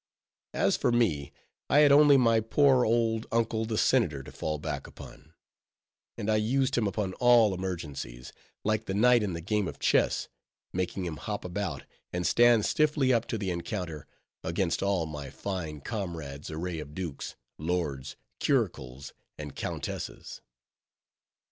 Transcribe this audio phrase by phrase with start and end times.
[0.55, 1.31] As for me,
[1.69, 5.35] I had only my poor old uncle the senator to fall back upon;
[6.17, 8.33] and I used him upon all emergencies,
[8.63, 10.27] like the knight in the game of chess;
[10.73, 14.07] making him hop about, and stand stiffly up to the encounter,
[14.43, 20.41] against all my fine comrade's array of dukes, lords, curricles, and countesses.